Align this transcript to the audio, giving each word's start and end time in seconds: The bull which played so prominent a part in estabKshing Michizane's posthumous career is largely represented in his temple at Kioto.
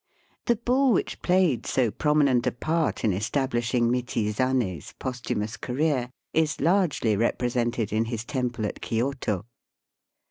The 0.47 0.55
bull 0.55 0.93
which 0.93 1.21
played 1.21 1.67
so 1.67 1.91
prominent 1.91 2.47
a 2.47 2.51
part 2.51 3.03
in 3.03 3.11
estabKshing 3.11 3.83
Michizane's 3.91 4.95
posthumous 4.97 5.57
career 5.57 6.09
is 6.33 6.59
largely 6.59 7.15
represented 7.15 7.93
in 7.93 8.05
his 8.05 8.25
temple 8.25 8.65
at 8.65 8.81
Kioto. 8.81 9.45